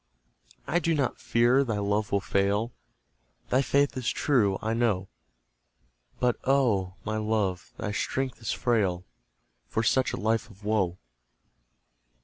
I 0.65 0.79
do 0.79 0.95
not 0.95 1.19
fear 1.19 1.63
thy 1.63 1.77
love 1.77 2.11
will 2.11 2.21
fail; 2.21 2.73
Thy 3.49 3.61
faith 3.61 3.95
is 3.95 4.09
true, 4.09 4.57
I 4.59 4.73
know; 4.73 5.09
But, 6.19 6.37
oh, 6.43 6.95
my 7.05 7.17
love! 7.17 7.71
thy 7.77 7.91
strength 7.91 8.41
is 8.41 8.51
frail 8.51 9.05
For 9.67 9.83
such 9.83 10.11
a 10.11 10.17
life 10.17 10.49
of 10.49 10.63
woe. 10.65 10.97